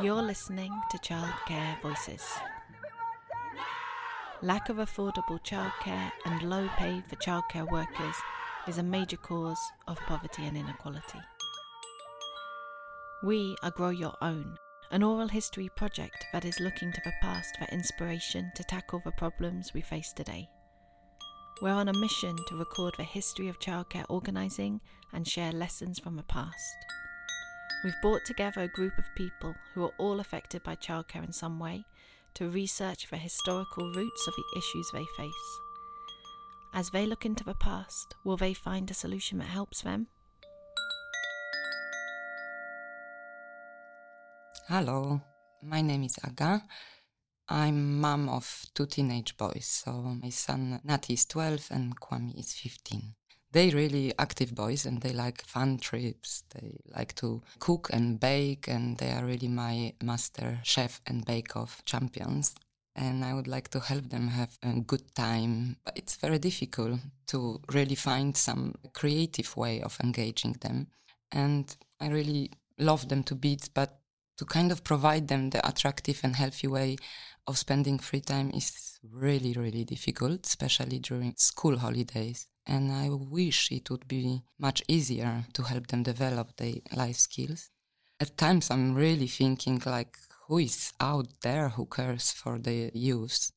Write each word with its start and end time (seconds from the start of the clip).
You're 0.00 0.22
listening 0.22 0.70
to 0.92 0.98
Childcare 0.98 1.82
Voices. 1.82 2.24
Lack 4.42 4.68
of 4.68 4.76
affordable 4.76 5.42
childcare 5.44 6.12
and 6.24 6.42
low 6.42 6.68
pay 6.76 7.02
for 7.08 7.16
childcare 7.16 7.68
workers 7.68 8.14
is 8.68 8.78
a 8.78 8.82
major 8.84 9.16
cause 9.16 9.58
of 9.88 9.98
poverty 10.06 10.46
and 10.46 10.56
inequality. 10.56 11.18
We 13.24 13.56
are 13.64 13.72
Grow 13.72 13.90
Your 13.90 14.14
Own, 14.22 14.56
an 14.92 15.02
oral 15.02 15.26
history 15.26 15.68
project 15.76 16.26
that 16.32 16.44
is 16.44 16.60
looking 16.60 16.92
to 16.92 17.00
the 17.04 17.12
past 17.20 17.56
for 17.58 17.74
inspiration 17.74 18.52
to 18.54 18.62
tackle 18.62 19.02
the 19.04 19.10
problems 19.10 19.74
we 19.74 19.80
face 19.80 20.12
today. 20.12 20.48
We're 21.60 21.72
on 21.72 21.88
a 21.88 21.98
mission 21.98 22.36
to 22.46 22.56
record 22.56 22.94
the 22.96 23.02
history 23.02 23.48
of 23.48 23.58
childcare 23.58 24.06
organising 24.08 24.80
and 25.12 25.26
share 25.26 25.50
lessons 25.50 25.98
from 25.98 26.14
the 26.14 26.22
past. 26.22 26.76
We've 27.84 28.00
brought 28.02 28.24
together 28.24 28.62
a 28.62 28.68
group 28.68 28.98
of 28.98 29.04
people 29.14 29.54
who 29.72 29.84
are 29.84 29.92
all 29.98 30.18
affected 30.18 30.64
by 30.64 30.74
childcare 30.74 31.24
in 31.24 31.32
some 31.32 31.60
way 31.60 31.84
to 32.34 32.50
research 32.50 33.08
the 33.08 33.16
historical 33.16 33.92
roots 33.92 34.26
of 34.26 34.34
the 34.34 34.58
issues 34.58 34.90
they 34.92 35.06
face. 35.16 35.60
As 36.74 36.90
they 36.90 37.06
look 37.06 37.24
into 37.24 37.44
the 37.44 37.54
past, 37.54 38.16
will 38.24 38.36
they 38.36 38.52
find 38.52 38.90
a 38.90 38.94
solution 38.94 39.38
that 39.38 39.44
helps 39.44 39.82
them? 39.82 40.08
Hello, 44.66 45.20
my 45.62 45.80
name 45.80 46.02
is 46.02 46.18
Aga. 46.24 46.64
I'm 47.48 48.00
mom 48.00 48.28
of 48.28 48.66
two 48.74 48.86
teenage 48.86 49.36
boys, 49.36 49.66
so 49.66 49.92
my 50.20 50.30
son 50.30 50.80
Nati 50.82 51.14
is 51.14 51.24
12 51.26 51.68
and 51.70 51.98
Kwame 51.98 52.38
is 52.38 52.52
15 52.54 53.14
they 53.52 53.70
really 53.70 54.12
active 54.18 54.54
boys 54.54 54.84
and 54.84 55.00
they 55.00 55.12
like 55.12 55.42
fun 55.44 55.78
trips. 55.78 56.44
They 56.54 56.78
like 56.94 57.14
to 57.16 57.42
cook 57.58 57.88
and 57.92 58.20
bake 58.20 58.68
and 58.68 58.98
they 58.98 59.10
are 59.10 59.24
really 59.24 59.48
my 59.48 59.94
master 60.02 60.60
chef 60.62 61.00
and 61.06 61.24
bake 61.24 61.56
off 61.56 61.82
champions. 61.84 62.54
And 62.94 63.24
I 63.24 63.32
would 63.32 63.46
like 63.46 63.68
to 63.68 63.80
help 63.80 64.10
them 64.10 64.28
have 64.28 64.58
a 64.62 64.80
good 64.80 65.14
time. 65.14 65.76
But 65.84 65.96
it's 65.96 66.16
very 66.16 66.38
difficult 66.38 67.00
to 67.28 67.60
really 67.72 67.94
find 67.94 68.36
some 68.36 68.74
creative 68.92 69.56
way 69.56 69.80
of 69.80 69.96
engaging 70.02 70.56
them. 70.60 70.88
And 71.30 71.74
I 72.00 72.08
really 72.08 72.50
love 72.78 73.08
them 73.08 73.22
to 73.24 73.34
bits, 73.34 73.68
but 73.68 74.00
to 74.36 74.44
kind 74.44 74.72
of 74.72 74.84
provide 74.84 75.28
them 75.28 75.50
the 75.50 75.66
attractive 75.66 76.20
and 76.22 76.36
healthy 76.36 76.66
way 76.66 76.96
of 77.46 77.56
spending 77.56 77.98
free 77.98 78.20
time 78.20 78.50
is 78.50 78.98
really, 79.02 79.54
really 79.54 79.84
difficult, 79.84 80.44
especially 80.44 80.98
during 80.98 81.34
school 81.36 81.78
holidays 81.78 82.46
and 82.68 82.92
I 82.92 83.08
wish 83.08 83.72
it 83.72 83.90
would 83.90 84.06
be 84.06 84.42
much 84.58 84.82
easier 84.86 85.46
to 85.54 85.62
help 85.62 85.86
them 85.86 86.02
develop 86.02 86.56
their 86.56 86.74
life 86.94 87.16
skills. 87.16 87.70
At 88.20 88.36
times, 88.36 88.70
I'm 88.70 88.94
really 88.94 89.26
thinking 89.26 89.82
like, 89.86 90.18
who 90.46 90.58
is 90.58 90.92
out 91.00 91.28
there 91.42 91.70
who 91.70 91.86
cares 91.86 92.30
for 92.32 92.58
the 92.58 92.90
youth? 92.94 93.52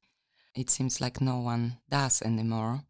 It 0.55 0.69
seems 0.69 1.01
like 1.01 1.21
no 1.21 1.39
one 1.39 1.77
does 1.89 2.21
anymore. 2.21 2.83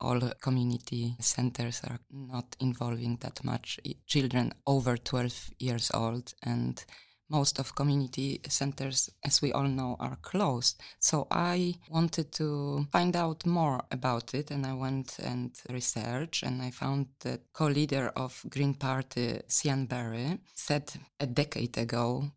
All 0.00 0.20
community 0.40 1.16
centers 1.20 1.80
are 1.84 1.98
not 2.10 2.56
involving 2.60 3.16
that 3.20 3.42
much 3.44 3.80
children 4.06 4.52
over 4.66 4.96
12 4.96 5.50
years 5.58 5.90
old, 5.94 6.34
and 6.42 6.84
most 7.28 7.58
of 7.58 7.74
community 7.74 8.40
centers, 8.48 9.10
as 9.24 9.40
we 9.42 9.52
all 9.52 9.68
know, 9.68 9.96
are 10.00 10.16
closed. 10.22 10.80
So 10.98 11.26
I 11.30 11.74
wanted 11.90 12.32
to 12.32 12.86
find 12.92 13.16
out 13.16 13.46
more 13.46 13.84
about 13.90 14.34
it 14.34 14.50
and 14.50 14.66
I 14.66 14.74
went 14.74 15.18
and 15.18 15.54
researched 15.70 16.42
and 16.42 16.62
I 16.62 16.70
found 16.70 17.06
the 17.20 17.40
co-leader 17.52 18.12
of 18.16 18.44
Green 18.48 18.74
Party, 18.74 19.40
Sian 19.48 19.86
Berry, 19.86 20.38
said 20.54 20.92
a 21.20 21.26
decade 21.26 21.78
ago 21.78 22.30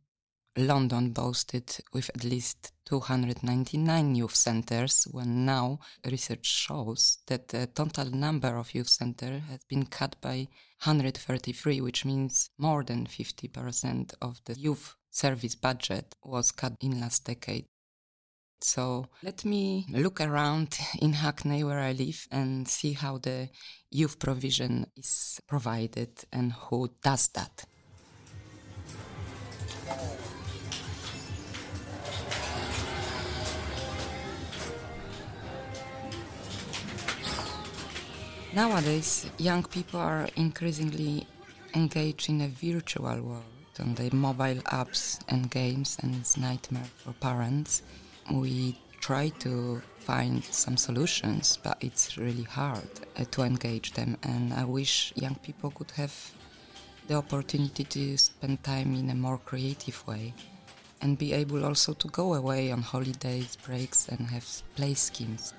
London 0.58 1.12
boasted 1.12 1.78
with 1.94 2.10
at 2.16 2.24
least 2.24 2.72
299 2.86 4.16
youth 4.16 4.36
centers, 4.36 5.08
when 5.12 5.46
now 5.46 5.80
research 6.06 6.46
shows 6.46 7.20
that 7.28 7.50
the 7.50 7.68
total 7.68 8.10
number 8.10 8.58
of 8.58 8.74
youth 8.74 8.90
centers 8.90 9.42
has 9.50 9.64
been 9.66 9.86
cut 9.86 10.16
by 10.22 10.48
133, 10.84 11.82
which 11.82 12.06
means 12.06 12.50
more 12.58 12.84
than 12.84 13.06
50% 13.06 14.14
of 14.22 14.42
the 14.46 14.54
youth 14.54 14.96
service 15.12 15.56
budget 15.56 16.16
was 16.24 16.52
cut 16.52 16.74
in 16.82 17.00
last 17.00 17.26
decade. 17.26 17.66
So 18.62 19.08
let 19.22 19.46
me 19.46 19.86
look 19.90 20.20
around 20.20 20.78
in 21.00 21.14
Hackney 21.14 21.64
where 21.64 21.80
I 21.80 21.92
live 21.92 22.28
and 22.32 22.68
see 22.68 22.94
how 22.94 23.20
the 23.20 23.50
youth 23.92 24.18
provision 24.18 24.88
is 24.96 25.40
provided 25.48 26.10
and 26.32 26.54
who 26.54 26.90
does 27.04 27.28
that. 27.30 27.66
Nowadays, 38.54 39.30
young 39.38 39.64
people 39.64 40.00
are 40.00 40.28
increasingly 40.38 41.28
engaged 41.76 42.30
in 42.30 42.42
a 42.42 42.48
virtual 42.48 43.22
world 43.22 43.44
on 43.80 43.94
the 43.96 44.10
mobile 44.16 44.62
apps 44.72 45.20
and 45.28 45.52
games, 45.52 45.98
and 46.02 46.16
it's 46.16 46.38
nightmare 46.38 46.90
for 46.98 47.12
parents. 47.14 47.84
We 48.32 48.80
try 49.02 49.30
to 49.40 49.82
find 50.00 50.44
some 50.46 50.78
solutions, 50.78 51.60
but 51.62 51.78
it's 51.82 52.18
really 52.18 52.44
hard 52.44 52.90
uh, 53.20 53.26
to 53.32 53.42
engage 53.44 53.94
them. 53.94 54.18
And 54.24 54.54
I 54.54 54.64
wish 54.64 55.12
young 55.16 55.36
people 55.36 55.72
could 55.72 55.92
have 55.92 56.16
the 57.08 57.16
opportunity 57.16 57.84
to 57.84 58.18
spend 58.18 58.64
time 58.64 58.96
in 58.96 59.10
a 59.10 59.16
more 59.16 59.38
creative 59.38 60.06
way 60.08 60.34
and 61.02 61.18
be 61.18 61.34
able 61.34 61.64
also 61.66 61.94
to 61.94 62.08
go 62.08 62.34
away 62.34 62.72
on 62.72 62.82
holidays, 62.82 63.58
breaks, 63.58 64.08
and 64.08 64.28
have 64.28 64.48
play 64.76 64.94
schemes. 64.94 65.54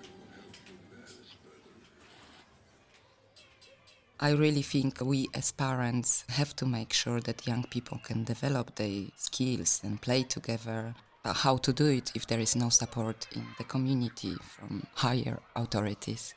I 4.20 4.30
really 4.30 4.62
think 4.62 5.00
we 5.00 5.28
as 5.32 5.52
parents 5.52 6.24
have 6.28 6.56
to 6.56 6.66
make 6.66 6.92
sure 6.92 7.20
that 7.20 7.46
young 7.46 7.62
people 7.70 8.00
can 8.02 8.24
develop 8.24 8.74
their 8.74 9.04
skills 9.16 9.80
and 9.84 10.02
play 10.02 10.24
together. 10.24 10.94
But 11.22 11.34
how 11.34 11.58
to 11.58 11.72
do 11.72 11.86
it 11.86 12.10
if 12.16 12.26
there 12.26 12.40
is 12.40 12.56
no 12.56 12.68
support 12.68 13.28
in 13.36 13.46
the 13.58 13.64
community 13.64 14.34
from 14.42 14.84
higher 14.94 15.38
authorities? 15.54 16.34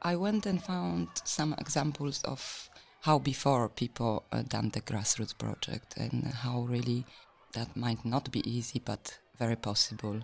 I 0.00 0.16
went 0.16 0.46
and 0.46 0.62
found 0.62 1.08
some 1.24 1.54
examples 1.58 2.22
of 2.24 2.70
how 3.02 3.18
before 3.18 3.68
people 3.68 4.24
uh, 4.32 4.42
done 4.42 4.70
the 4.70 4.80
grassroots 4.80 5.36
project 5.36 5.98
and 5.98 6.24
how 6.24 6.60
really 6.60 7.04
that 7.52 7.76
might 7.76 8.02
not 8.04 8.30
be 8.30 8.48
easy 8.50 8.80
but 8.82 9.18
very 9.38 9.56
possible. 9.56 10.22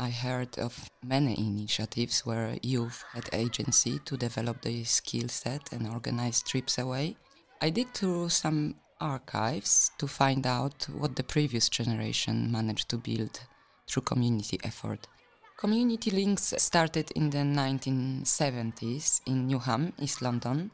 I 0.00 0.10
heard 0.10 0.60
of 0.60 0.88
many 1.02 1.36
initiatives 1.36 2.24
where 2.24 2.56
youth 2.62 3.04
had 3.12 3.28
agency 3.32 3.98
to 4.04 4.16
develop 4.16 4.62
their 4.62 4.84
skill 4.84 5.28
set 5.28 5.72
and 5.72 5.88
organize 5.88 6.40
trips 6.40 6.78
away. 6.78 7.16
I 7.60 7.70
dig 7.70 7.90
through 7.90 8.28
some 8.28 8.76
archives 9.00 9.90
to 9.98 10.06
find 10.06 10.46
out 10.46 10.86
what 10.92 11.16
the 11.16 11.24
previous 11.24 11.68
generation 11.68 12.52
managed 12.52 12.88
to 12.90 12.98
build 12.98 13.40
through 13.88 14.02
community 14.02 14.60
effort. 14.62 15.08
Community 15.56 16.12
Links 16.12 16.54
started 16.58 17.10
in 17.16 17.30
the 17.30 17.38
1970s 17.38 19.20
in 19.26 19.48
Newham, 19.48 19.92
East 19.98 20.22
London, 20.22 20.70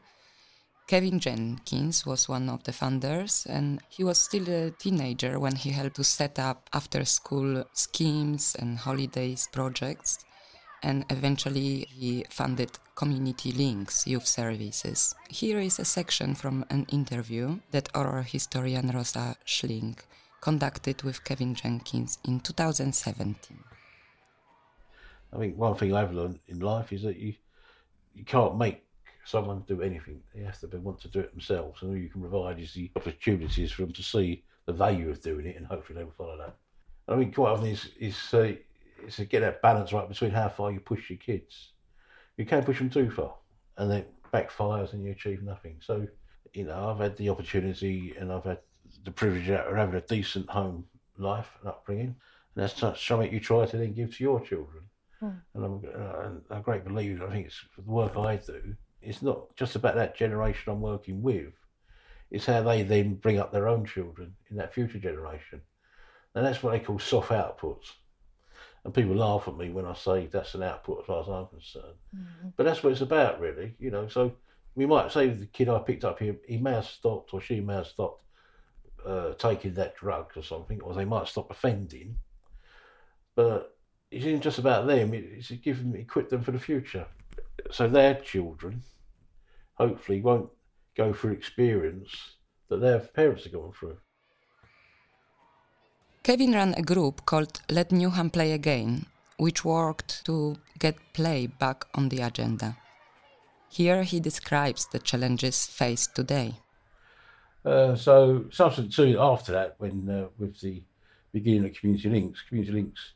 Kevin 0.87 1.19
Jenkins 1.19 2.05
was 2.05 2.29
one 2.29 2.47
of 2.47 2.63
the 2.63 2.71
founders, 2.71 3.47
and 3.49 3.81
he 3.89 4.03
was 4.03 4.19
still 4.19 4.47
a 4.47 4.69
teenager 4.69 5.39
when 5.39 5.55
he 5.55 5.71
helped 5.71 5.95
to 5.95 6.03
set 6.03 6.37
up 6.37 6.69
after 6.73 7.03
school 7.05 7.65
schemes 7.73 8.55
and 8.59 8.77
holidays 8.77 9.49
projects. 9.51 10.23
And 10.83 11.03
eventually, 11.09 11.87
he 11.89 12.23
funded 12.29 12.77
Community 12.93 13.51
Links 13.51 14.05
Youth 14.05 14.27
Services. 14.27 15.15
Here 15.27 15.59
is 15.59 15.79
a 15.79 15.85
section 15.85 16.35
from 16.35 16.63
an 16.69 16.85
interview 16.91 17.61
that 17.71 17.89
oral 17.95 18.21
historian 18.21 18.89
Rosa 18.89 19.37
Schling 19.43 19.97
conducted 20.39 21.01
with 21.01 21.23
Kevin 21.23 21.55
Jenkins 21.55 22.19
in 22.23 22.39
2017. 22.41 23.57
I 25.33 25.37
think 25.37 25.57
one 25.57 25.75
thing 25.75 25.95
I've 25.95 26.13
learned 26.13 26.39
in 26.47 26.59
life 26.59 26.93
is 26.93 27.01
that 27.01 27.17
you 27.17 27.33
you 28.13 28.23
can't 28.23 28.57
make 28.57 28.85
someone 29.25 29.63
to 29.63 29.75
do 29.75 29.81
anything. 29.81 30.21
They 30.33 30.43
have 30.43 30.59
to 30.59 30.67
be, 30.67 30.77
want 30.77 31.01
to 31.01 31.07
do 31.07 31.19
it 31.19 31.31
themselves. 31.31 31.81
And 31.81 31.91
all 31.91 31.97
you 31.97 32.09
can 32.09 32.21
provide 32.21 32.59
is 32.59 32.73
the 32.73 32.91
opportunities 32.95 33.71
for 33.71 33.81
them 33.81 33.93
to 33.93 34.03
see 34.03 34.43
the 34.65 34.73
value 34.73 35.09
of 35.09 35.21
doing 35.21 35.45
it, 35.45 35.57
and 35.57 35.65
hopefully 35.65 35.97
they 35.97 36.03
will 36.03 36.11
follow 36.11 36.37
that. 36.37 36.55
I 37.07 37.15
mean, 37.15 37.31
quite 37.31 37.51
often 37.51 37.67
is 37.67 37.89
is 37.99 38.17
uh, 38.33 38.53
is 39.05 39.15
to 39.17 39.25
get 39.25 39.41
that 39.41 39.61
balance 39.61 39.93
right 39.93 40.07
between 40.07 40.31
how 40.31 40.49
far 40.49 40.71
you 40.71 40.79
push 40.79 41.09
your 41.09 41.17
kids. 41.17 41.73
You 42.37 42.45
can't 42.45 42.65
push 42.65 42.79
them 42.79 42.89
too 42.89 43.11
far, 43.11 43.35
and 43.77 43.91
then 43.91 44.05
backfires 44.33 44.93
and 44.93 45.03
you 45.03 45.11
achieve 45.11 45.43
nothing. 45.43 45.77
So, 45.81 46.07
you 46.53 46.65
know, 46.65 46.89
I've 46.89 46.99
had 46.99 47.15
the 47.17 47.29
opportunity 47.29 48.13
and 48.19 48.31
I've 48.31 48.43
had 48.43 48.59
the 49.03 49.11
privilege 49.11 49.49
of 49.49 49.75
having 49.75 49.95
a 49.95 50.01
decent 50.01 50.49
home 50.49 50.85
life 51.17 51.49
and 51.61 51.69
upbringing, 51.69 52.15
and 52.55 52.63
that's 52.63 52.79
something 53.01 53.31
you 53.31 53.39
try 53.39 53.65
to 53.65 53.77
then 53.77 53.93
give 53.93 54.15
to 54.17 54.23
your 54.23 54.39
children. 54.41 54.83
Mm. 55.21 55.41
And 55.53 55.65
I'm, 55.65 55.81
uh, 56.51 56.57
a 56.57 56.61
great 56.61 56.83
believer. 56.83 57.25
I 57.27 57.31
think 57.31 57.47
it's 57.47 57.61
the 57.75 57.83
work 57.83 58.17
I 58.17 58.35
do 58.35 58.75
it's 59.05 59.21
not 59.21 59.55
just 59.55 59.75
about 59.75 59.95
that 59.95 60.17
generation 60.17 60.71
I'm 60.71 60.81
working 60.81 61.21
with. 61.21 61.53
It's 62.31 62.45
how 62.45 62.63
they 62.63 62.83
then 62.83 63.15
bring 63.15 63.39
up 63.39 63.51
their 63.51 63.67
own 63.67 63.85
children 63.85 64.35
in 64.49 64.57
that 64.57 64.73
future 64.73 64.99
generation. 64.99 65.61
And 66.33 66.45
that's 66.45 66.61
what 66.61 66.71
they 66.71 66.79
call 66.79 66.99
soft 66.99 67.29
outputs. 67.29 67.91
And 68.83 68.93
people 68.93 69.15
laugh 69.15 69.47
at 69.47 69.57
me 69.57 69.69
when 69.69 69.85
I 69.85 69.93
say 69.93 70.27
that's 70.27 70.53
an 70.53 70.63
output 70.63 71.01
as 71.01 71.05
far 71.05 71.21
as 71.21 71.27
I'm 71.27 71.47
concerned. 71.47 71.95
Mm-hmm. 72.15 72.49
But 72.57 72.65
that's 72.65 72.83
what 72.83 72.91
it's 72.91 73.01
about, 73.01 73.39
really. 73.39 73.73
You 73.79 73.91
know, 73.91 74.07
so 74.07 74.33
we 74.75 74.85
might 74.85 75.11
say 75.11 75.29
the 75.29 75.45
kid 75.47 75.69
I 75.69 75.79
picked 75.79 76.03
up 76.03 76.19
here, 76.19 76.35
he 76.47 76.57
may 76.57 76.73
have 76.73 76.85
stopped 76.85 77.33
or 77.33 77.41
she 77.41 77.61
may 77.61 77.75
have 77.75 77.87
stopped 77.87 78.23
uh, 79.05 79.33
taking 79.33 79.73
that 79.75 79.95
drug 79.95 80.31
or 80.35 80.43
something, 80.43 80.81
or 80.81 80.93
they 80.93 81.05
might 81.05 81.27
stop 81.27 81.49
offending. 81.51 82.17
But 83.35 83.77
it 84.11 84.23
isn't 84.23 84.41
just 84.41 84.59
about 84.59 84.87
them, 84.87 85.13
it's 85.13 85.49
giving, 85.49 85.61
give 85.61 85.77
them, 85.79 85.95
equip 85.95 86.29
them 86.29 86.43
for 86.43 86.51
the 86.51 86.59
future. 86.59 87.05
So 87.71 87.87
their 87.87 88.15
children, 88.15 88.83
hopefully, 89.75 90.21
won't 90.21 90.49
go 90.95 91.13
through 91.13 91.33
experience 91.33 92.09
that 92.69 92.81
their 92.81 92.99
parents 92.99 93.45
are 93.45 93.49
going 93.49 93.73
through. 93.73 93.97
Kevin 96.23 96.53
ran 96.53 96.73
a 96.73 96.81
group 96.81 97.25
called 97.25 97.61
Let 97.69 97.89
Newham 97.89 98.31
Play 98.31 98.51
Again, 98.53 99.05
which 99.37 99.63
worked 99.63 100.25
to 100.25 100.55
get 100.79 100.95
play 101.13 101.45
back 101.45 101.85
on 101.93 102.09
the 102.09 102.21
agenda. 102.21 102.77
Here 103.69 104.03
he 104.03 104.19
describes 104.19 104.87
the 104.87 104.99
challenges 104.99 105.67
faced 105.67 106.15
today. 106.15 106.55
Uh, 107.63 107.95
so, 107.95 108.45
subsequent 108.51 108.93
to 108.93 109.19
after 109.19 109.51
that, 109.51 109.75
when 109.79 110.09
uh, 110.09 110.27
with 110.37 110.59
the 110.61 110.83
beginning 111.31 111.65
of 111.65 111.73
Community 111.73 112.09
Links, 112.09 112.41
Community 112.47 112.73
Links 112.73 113.13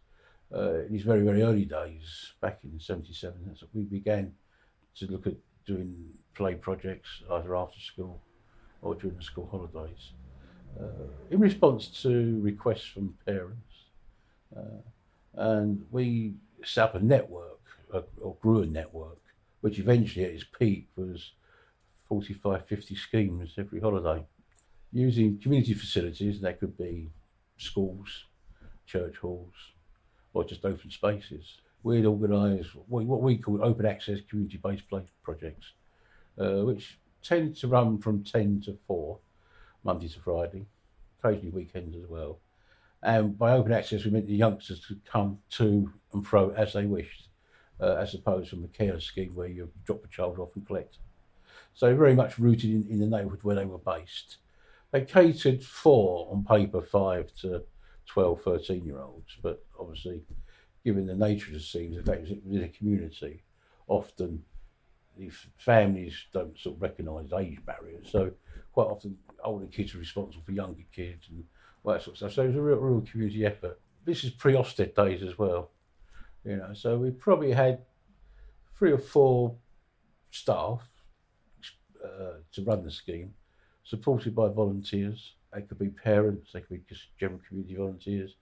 uh, 0.53 0.85
in 0.85 0.95
its 0.95 1.03
very, 1.03 1.21
very 1.21 1.41
early 1.43 1.65
days, 1.65 2.33
back 2.41 2.59
in 2.63 2.79
77, 2.79 3.55
we 3.73 3.83
began 3.83 4.33
to 4.95 5.05
look 5.05 5.27
at 5.27 5.35
doing 5.65 5.95
play 6.35 6.55
projects 6.55 7.09
either 7.31 7.55
after 7.55 7.79
school 7.79 8.21
or 8.81 8.95
during 8.95 9.17
the 9.17 9.23
school 9.23 9.47
holidays. 9.51 10.11
Uh, 10.79 11.07
in 11.31 11.39
response 11.39 11.87
to 12.01 12.39
requests 12.41 12.85
from 12.85 13.15
parents. 13.25 13.73
Uh, 14.55 14.81
and 15.35 15.85
we 15.91 16.33
set 16.63 16.85
up 16.85 16.95
a 16.95 16.99
network, 16.99 17.59
or 18.21 18.35
grew 18.41 18.61
a 18.61 18.65
network, 18.65 19.19
which 19.61 19.79
eventually 19.79 20.25
at 20.25 20.31
its 20.31 20.43
peak 20.57 20.87
was 20.95 21.33
45, 22.07 22.65
50 22.65 22.95
schemes 22.95 23.53
every 23.57 23.79
holiday, 23.79 24.23
using 24.91 25.39
community 25.39 25.73
facilities. 25.73 26.41
That 26.41 26.59
could 26.59 26.77
be 26.77 27.09
schools, 27.57 28.25
church 28.85 29.17
halls, 29.17 29.53
or 30.33 30.43
just 30.43 30.65
open 30.65 30.89
spaces. 30.91 31.57
We'd 31.83 32.05
organise 32.05 32.67
what 32.87 33.21
we 33.21 33.37
call 33.37 33.63
open 33.63 33.85
access 33.85 34.19
community 34.29 34.57
based 34.57 34.89
play 34.89 35.03
projects, 35.23 35.73
uh, 36.37 36.65
which 36.65 36.99
tend 37.23 37.55
to 37.57 37.67
run 37.67 37.99
from 37.99 38.23
10 38.23 38.61
to 38.65 38.77
4 38.87 39.17
Monday 39.83 40.07
to 40.09 40.19
Friday, 40.19 40.65
occasionally 41.19 41.51
weekends 41.51 41.95
as 41.95 42.09
well. 42.09 42.39
And 43.01 43.37
by 43.37 43.53
open 43.53 43.71
access, 43.71 44.03
we 44.03 44.11
meant 44.11 44.27
the 44.27 44.35
youngsters 44.35 44.85
could 44.85 45.05
come 45.05 45.39
to 45.51 45.91
and 46.13 46.25
fro 46.25 46.49
as 46.51 46.73
they 46.73 46.85
wished, 46.85 47.29
uh, 47.79 47.95
as 47.95 48.13
opposed 48.13 48.49
from 48.49 48.65
a 48.65 48.67
care 48.67 48.99
scheme 48.99 49.33
where 49.35 49.47
you 49.47 49.69
drop 49.85 50.03
a 50.03 50.07
child 50.07 50.37
off 50.37 50.55
and 50.55 50.67
collect. 50.67 50.97
So 51.73 51.95
very 51.95 52.13
much 52.13 52.37
rooted 52.37 52.69
in, 52.71 52.87
in 52.89 52.99
the 52.99 53.05
neighbourhood 53.05 53.43
where 53.43 53.55
they 53.55 53.65
were 53.65 53.77
based. 53.77 54.37
They 54.91 55.01
catered 55.01 55.63
for, 55.63 56.29
on 56.31 56.43
paper, 56.43 56.81
5 56.81 57.31
to 57.41 57.63
12, 58.07 58.41
13 58.41 58.85
year 58.85 58.99
olds, 58.99 59.37
but 59.41 59.63
obviously, 59.79 60.23
given 60.83 61.05
the 61.05 61.15
nature 61.15 61.47
of 61.47 61.53
the 61.53 61.59
scenes, 61.59 61.97
the 61.97 62.03
fact 62.03 62.27
it 62.27 62.41
was 62.45 62.61
a 62.61 62.67
community, 62.69 63.43
often 63.87 64.43
the 65.17 65.29
families 65.57 66.15
don't 66.33 66.57
sort 66.57 66.75
of 66.75 66.81
recognise 66.81 67.33
age 67.33 67.59
barriers. 67.65 68.07
So 68.09 68.31
quite 68.71 68.85
often 68.85 69.17
older 69.43 69.65
kids 69.67 69.93
are 69.95 69.99
responsible 69.99 70.43
for 70.45 70.51
younger 70.51 70.83
kids 70.93 71.27
and 71.29 71.43
all 71.83 71.93
that 71.93 72.01
sort 72.01 72.13
of 72.13 72.17
stuff. 72.17 72.33
So 72.33 72.43
it 72.43 72.47
was 72.47 72.55
a 72.55 72.61
real, 72.61 72.77
real 72.77 73.01
community 73.01 73.45
effort. 73.45 73.79
This 74.05 74.23
is 74.23 74.31
pre 74.31 74.53
Ofsted 74.53 74.95
days 74.95 75.21
as 75.21 75.37
well, 75.37 75.71
you 76.45 76.55
know. 76.55 76.73
So 76.73 76.97
we 76.97 77.11
probably 77.11 77.51
had 77.51 77.81
three 78.77 78.91
or 78.91 78.97
four 78.97 79.55
staff 80.31 80.81
uh, 82.03 82.39
to 82.53 82.63
run 82.63 82.83
the 82.83 82.91
scheme, 82.91 83.33
supported 83.83 84.33
by 84.33 84.47
volunteers. 84.47 85.33
They 85.53 85.61
could 85.61 85.79
be 85.79 85.89
parents, 85.89 86.51
they 86.53 86.61
could 86.61 86.69
be 86.69 86.95
just 86.95 87.07
general 87.19 87.41
community 87.47 87.75
volunteers. 87.75 88.35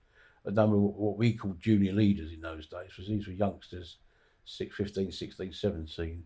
A 0.47 0.51
number 0.51 0.77
of 0.77 0.81
what 0.81 1.17
we 1.17 1.33
called 1.33 1.59
junior 1.59 1.91
leaders 1.93 2.31
in 2.31 2.41
those 2.41 2.67
days, 2.67 2.87
because 2.89 3.07
these 3.07 3.27
were 3.27 3.33
youngsters, 3.33 3.97
6, 4.45 4.75
15, 4.75 5.11
16, 5.11 5.53
17, 5.53 6.23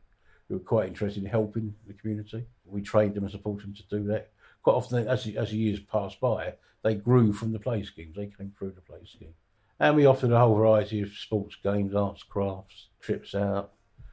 who 0.47 0.53
were 0.53 0.59
quite 0.59 0.87
interested 0.87 1.23
in 1.23 1.29
helping 1.29 1.73
the 1.87 1.93
community. 1.93 2.45
We 2.65 2.81
trained 2.81 3.15
them 3.15 3.23
and 3.23 3.31
supported 3.31 3.67
them 3.67 3.73
to 3.73 3.97
do 3.97 4.03
that. 4.09 4.31
Quite 4.61 4.73
often, 4.73 5.07
as 5.07 5.27
as 5.35 5.49
the 5.49 5.57
years 5.57 5.79
passed 5.79 6.19
by, 6.19 6.53
they 6.83 6.95
grew 6.95 7.33
from 7.33 7.51
the 7.51 7.59
play 7.59 7.83
schemes. 7.83 8.15
They 8.15 8.27
came 8.27 8.53
through 8.57 8.71
the 8.71 8.81
play 8.81 8.99
scheme. 9.05 9.33
And 9.79 9.95
we 9.95 10.05
offered 10.05 10.31
a 10.31 10.37
whole 10.37 10.55
variety 10.55 11.01
of 11.01 11.11
sports 11.13 11.55
games, 11.63 11.95
arts, 11.95 12.21
crafts, 12.21 12.89
trips 12.99 13.33
out, 13.33 13.71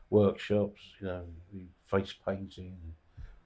workshops, 0.08 0.81
you 1.00 1.06
know, 1.06 1.25
face 1.90 2.14
painting, 2.26 2.78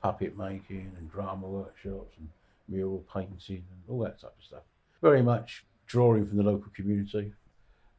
puppet 0.01 0.39
making, 0.39 0.93
and 0.97 1.11
drama 1.11 1.49
workshops, 1.49 2.15
and 2.19 2.29
mural 2.69 3.05
painting, 3.13 3.65
and 3.69 3.83
all 3.89 3.99
that 4.01 4.21
type 4.21 4.35
of 4.39 4.45
stuff. 4.45 4.63
Very 5.01 5.23
much 5.23 5.65
drawing 5.93 6.27
from 6.27 6.39
the 6.39 6.43
local 6.43 6.73
community 6.75 7.33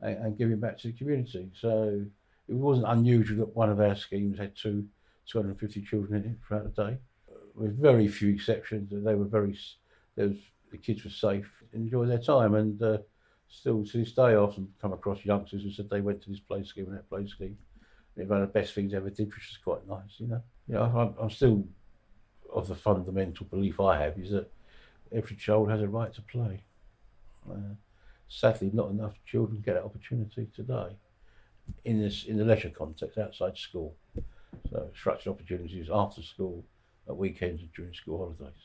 and, 0.01 0.17
and 0.17 0.37
giving 0.37 0.59
back 0.59 0.79
to 0.79 0.87
the 0.87 0.97
community. 0.97 1.51
So 1.61 2.03
it 2.47 2.55
wasn't 2.55 2.87
unusual 2.89 3.37
that 3.45 3.55
one 3.55 3.69
of 3.69 3.79
our 3.79 3.95
schemes 3.95 4.39
had 4.39 4.55
two 4.55 4.87
250 5.27 5.81
children 5.83 6.21
in 6.21 6.31
it 6.31 6.37
throughout 6.45 6.75
the 6.75 6.83
day, 6.83 6.97
with 7.55 7.79
very 7.79 8.09
few 8.09 8.33
exceptions. 8.33 8.91
They 8.91 9.15
were 9.15 9.25
very, 9.25 9.57
was, 10.17 10.35
the 10.69 10.77
kids 10.77 11.05
were 11.05 11.11
safe, 11.11 11.49
enjoyed 11.71 12.09
their 12.09 12.17
time, 12.17 12.55
and 12.55 12.81
uh, 12.81 12.97
still 13.47 13.85
to 13.85 13.97
this 13.99 14.11
day, 14.11 14.23
I 14.23 14.35
often 14.35 14.67
come 14.81 14.91
across 14.91 15.23
youngsters 15.23 15.63
who 15.63 15.71
said 15.71 15.89
they 15.89 16.01
went 16.01 16.21
to 16.23 16.29
this 16.29 16.41
play 16.41 16.65
scheme 16.65 16.87
and 16.87 16.97
that 16.97 17.09
play 17.09 17.25
scheme. 17.25 17.57
One 18.15 18.41
of 18.41 18.47
the 18.51 18.59
best 18.59 18.73
things 18.73 18.93
I 18.93 18.97
ever 18.97 19.09
did, 19.09 19.27
which 19.27 19.49
is 19.49 19.57
quite 19.63 19.87
nice, 19.87 20.17
you 20.17 20.27
know. 20.27 20.41
Know, 20.67 20.81
I'm, 20.83 21.23
I'm 21.23 21.29
still 21.29 21.63
of 22.51 22.67
the 22.67 22.75
fundamental 22.75 23.45
belief 23.45 23.79
I 23.79 24.01
have 24.01 24.17
is 24.19 24.31
that 24.31 24.51
every 25.11 25.35
child 25.35 25.69
has 25.69 25.81
a 25.81 25.87
right 25.87 26.13
to 26.13 26.21
play. 26.21 26.63
Sadly, 28.29 28.71
not 28.73 28.89
enough 28.89 29.13
children 29.25 29.61
get 29.63 29.75
that 29.75 29.83
opportunity 29.83 30.47
today 30.55 30.95
in 31.85 32.01
this 32.01 32.25
in 32.25 32.37
the 32.37 32.45
leisure 32.45 32.69
context 32.69 33.17
outside 33.17 33.57
school. 33.57 33.95
So 34.71 34.89
structured 34.95 35.33
opportunities 35.33 35.89
after 35.91 36.21
school, 36.21 36.63
at 37.07 37.15
weekends 37.15 37.61
and 37.61 37.71
during 37.73 37.93
school 37.93 38.17
holidays. 38.17 38.61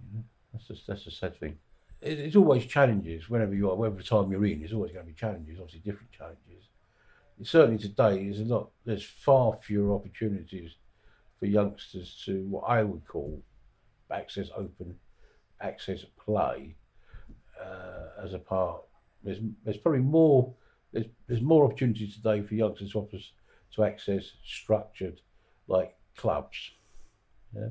You 0.00 0.18
know, 0.18 0.24
that's 0.52 0.68
just 0.68 0.86
that's 0.86 1.06
a 1.06 1.10
sad 1.10 1.38
thing. 1.38 1.58
It, 2.00 2.18
it's 2.18 2.36
always 2.36 2.66
challenges 2.66 3.28
whenever 3.28 3.54
you 3.54 3.70
are, 3.70 3.76
whatever 3.76 4.02
time 4.02 4.30
you're 4.30 4.44
in. 4.44 4.60
There's 4.60 4.72
always 4.72 4.92
going 4.92 5.06
to 5.06 5.12
be 5.12 5.18
challenges. 5.18 5.58
Obviously, 5.60 5.80
different 5.80 6.12
challenges. 6.12 6.64
certainly 7.42 7.78
today, 7.78 8.24
there's 8.24 8.40
a 8.40 8.44
lot. 8.44 8.70
There's 8.84 9.04
far 9.04 9.58
fewer 9.62 9.94
opportunities 9.94 10.74
for 11.38 11.46
youngsters 11.46 12.22
to 12.24 12.44
what 12.46 12.62
I 12.62 12.82
would 12.82 13.06
call 13.06 13.42
access 14.10 14.48
open 14.56 14.96
access 15.60 16.04
play 16.22 16.76
uh, 17.64 18.24
as 18.24 18.34
a 18.34 18.38
part. 18.38 18.82
There's 19.22 19.38
there's 19.64 19.78
probably 19.78 20.00
more 20.00 20.52
there's, 20.92 21.06
there's 21.26 21.42
more 21.42 21.64
opportunity 21.64 22.06
today 22.06 22.42
for 22.42 22.54
youngsters 22.54 22.92
to, 22.92 23.18
to 23.74 23.84
access 23.84 24.32
structured 24.44 25.20
like 25.66 25.96
clubs 26.16 26.70
yeah, 27.54 27.68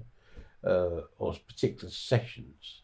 uh, 0.69 1.01
or 1.17 1.33
particular 1.47 1.89
sessions. 1.89 2.81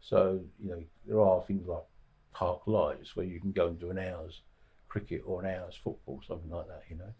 So, 0.00 0.40
you 0.62 0.70
know, 0.70 0.82
there 1.06 1.20
are 1.20 1.42
things 1.42 1.66
like 1.66 1.84
park 2.32 2.62
lights 2.66 3.16
where 3.16 3.26
you 3.26 3.40
can 3.40 3.52
go 3.52 3.68
and 3.68 3.78
do 3.78 3.90
an 3.90 3.98
hour's 3.98 4.40
cricket 4.88 5.22
or 5.26 5.42
an 5.42 5.54
hour's 5.54 5.76
football, 5.82 6.20
something 6.26 6.50
like 6.50 6.68
that, 6.68 6.82
you 6.88 6.96
know. 6.96 7.12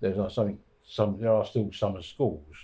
There's 0.00 0.16
like 0.16 0.30
something, 0.30 0.58
some, 0.84 1.18
there 1.20 1.32
are 1.32 1.46
still 1.46 1.70
summer 1.72 2.02
schools 2.02 2.54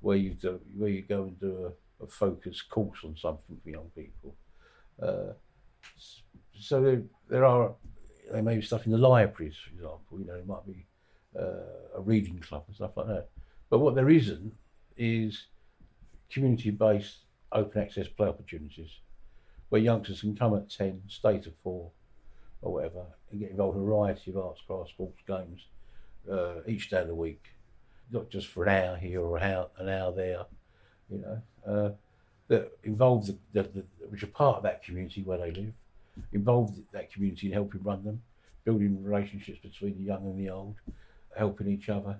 where 0.00 0.16
you 0.16 0.30
do, 0.30 0.60
where 0.76 0.90
you 0.90 1.02
go 1.02 1.24
and 1.24 1.40
do 1.40 1.66
a, 2.00 2.04
a 2.04 2.06
focused 2.06 2.68
course 2.68 2.98
on 3.04 3.16
something 3.16 3.58
for 3.62 3.70
young 3.70 3.90
people. 3.94 4.34
Uh, 5.02 5.32
so 6.58 6.82
there, 6.82 7.02
there 7.28 7.44
are 7.44 7.72
there 8.30 8.42
may 8.42 8.56
be 8.56 8.62
stuff 8.62 8.86
in 8.86 8.92
the 8.92 8.98
libraries, 8.98 9.56
for 9.56 9.74
example. 9.74 10.20
You 10.20 10.26
know, 10.26 10.34
it 10.34 10.46
might 10.46 10.66
be 10.66 10.86
uh, 11.38 11.96
a 11.96 12.00
reading 12.00 12.38
club 12.38 12.64
and 12.66 12.76
stuff 12.76 12.96
like 12.96 13.08
that. 13.08 13.28
But 13.68 13.78
what 13.78 13.94
there 13.94 14.10
isn't 14.10 14.52
is 14.96 15.46
community-based 16.30 17.18
open 17.52 17.82
access 17.82 18.06
play 18.06 18.28
opportunities 18.28 19.00
where 19.70 19.80
youngsters 19.80 20.20
can 20.20 20.36
come 20.36 20.54
at 20.54 20.68
10, 20.70 21.02
stay 21.08 21.38
to 21.38 21.52
4 21.62 21.90
or 22.62 22.72
whatever 22.72 23.04
and 23.30 23.40
get 23.40 23.50
involved 23.50 23.76
in 23.76 23.82
a 23.82 23.86
variety 23.86 24.30
of 24.30 24.36
arts, 24.36 24.60
crafts, 24.66 24.90
sports, 24.90 25.18
games 25.26 25.66
uh, 26.30 26.56
each 26.66 26.90
day 26.90 27.00
of 27.00 27.08
the 27.08 27.14
week. 27.14 27.44
Not 28.10 28.28
just 28.28 28.48
for 28.48 28.64
an 28.64 28.84
hour 28.84 28.96
here 28.96 29.20
or 29.20 29.38
an 29.38 29.52
hour, 29.52 29.68
an 29.78 29.88
hour 29.88 30.12
there, 30.12 30.44
you 31.08 31.18
know, 31.18 31.42
uh, 31.66 31.90
that 32.50 32.70
involve 32.84 33.26
the, 33.26 33.38
the, 33.54 33.62
the, 33.62 33.84
which 34.10 34.22
are 34.22 34.28
part 34.28 34.58
of 34.58 34.62
that 34.64 34.84
community 34.84 35.22
where 35.22 35.38
they 35.38 35.52
live 35.52 35.72
involved 36.32 36.78
that 36.92 37.12
community 37.12 37.46
in 37.46 37.52
helping 37.52 37.82
run 37.82 38.04
them, 38.04 38.20
building 38.64 39.02
relationships 39.02 39.60
between 39.62 39.96
the 39.96 40.04
young 40.04 40.24
and 40.26 40.38
the 40.38 40.50
old, 40.50 40.74
helping 41.36 41.68
each 41.68 41.88
other, 41.88 42.16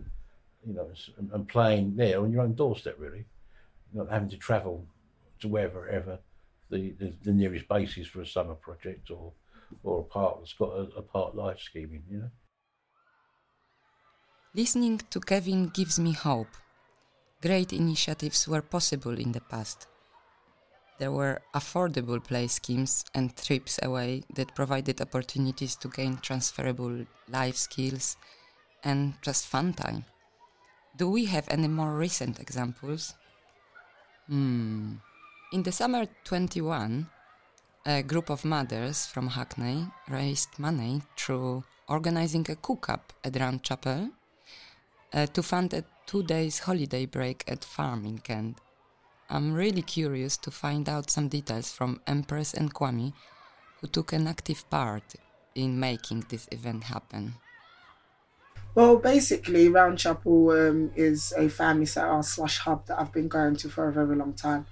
you 0.66 0.72
know, 0.75 0.88
and, 1.18 1.30
and 1.32 1.49
playing 1.49 1.96
there 1.96 2.20
on 2.20 2.32
your 2.32 2.42
own 2.42 2.54
doorstep, 2.54 2.96
really. 2.99 3.25
not 3.92 4.08
having 4.08 4.28
to 4.30 4.37
travel 4.37 4.87
to 5.40 5.49
wherever 5.49 6.18
the, 6.70 6.94
the, 6.99 7.12
the 7.25 7.32
nearest 7.32 7.68
base 7.68 7.96
is 7.99 8.06
for 8.06 8.20
a 8.20 8.26
summer 8.26 8.54
project 8.54 9.10
or 9.10 9.32
or 9.84 10.00
a 10.00 10.02
park 10.02 10.38
that's 10.38 10.52
got 10.54 10.70
a, 10.70 10.82
a 10.96 11.02
park 11.02 11.32
life 11.34 11.60
scheme 11.60 12.02
you 12.10 12.18
know. 12.18 12.30
Listening 14.52 15.00
to 15.10 15.20
Kevin 15.20 15.68
gives 15.68 16.00
me 16.00 16.12
hope. 16.12 16.49
Great 17.40 17.72
initiatives 17.72 18.49
were 18.49 18.62
possible 18.62 19.16
in 19.16 19.30
the 19.30 19.40
past. 19.40 19.87
There 21.00 21.11
were 21.11 21.40
affordable 21.54 22.23
play 22.23 22.47
schemes 22.47 23.07
and 23.14 23.35
trips 23.35 23.80
away 23.83 24.23
that 24.35 24.54
provided 24.54 25.00
opportunities 25.00 25.75
to 25.76 25.88
gain 25.88 26.19
transferable 26.19 27.07
life 27.26 27.57
skills 27.57 28.19
and 28.85 29.14
just 29.23 29.47
fun 29.47 29.73
time. 29.73 30.04
Do 30.99 31.09
we 31.09 31.25
have 31.25 31.49
any 31.49 31.69
more 31.69 31.97
recent 31.97 32.38
examples? 32.38 33.14
Hmm. 34.28 34.97
In 35.54 35.62
the 35.62 35.73
summer 35.73 36.07
21, 36.25 37.09
a 37.87 38.02
group 38.02 38.28
of 38.28 38.45
mothers 38.45 39.07
from 39.07 39.28
Hackney 39.28 39.87
raised 40.07 40.59
money 40.59 41.00
through 41.16 41.64
organizing 41.88 42.45
a 42.50 42.57
cook-up 42.57 43.14
at 43.25 43.40
Round 43.40 43.62
Chapel 43.62 44.11
uh, 45.14 45.25
to 45.25 45.42
fund 45.42 45.73
a 45.73 45.83
two 46.04 46.23
days 46.25 46.59
holiday 46.59 47.07
break 47.07 47.42
at 47.49 47.64
farm 47.64 48.04
in 48.04 48.19
Kent. 48.19 48.61
I'm 49.32 49.54
really 49.54 49.82
curious 49.82 50.37
to 50.38 50.50
find 50.50 50.88
out 50.88 51.08
some 51.08 51.28
details 51.28 51.70
from 51.70 52.00
Empress 52.04 52.52
and 52.52 52.75
Kwame, 52.75 53.12
who 53.80 53.87
took 53.87 54.12
an 54.12 54.26
active 54.26 54.68
part 54.68 55.14
in 55.54 55.78
making 55.78 56.26
this 56.28 56.49
event 56.50 56.84
happen. 56.84 57.34
Well, 58.75 58.96
basically, 58.96 59.68
Round 59.68 59.99
Chapel 59.99 60.50
um, 60.50 60.90
is 60.96 61.32
a 61.37 61.49
family 61.49 61.87
centre 61.87 62.22
slash 62.22 62.58
hub 62.58 62.87
that 62.87 63.00
I've 63.00 63.12
been 63.12 63.28
going 63.28 63.54
to 63.56 63.68
for 63.68 63.88
a 63.88 63.92
very 63.92 64.16
long 64.16 64.34
time. 64.34 64.66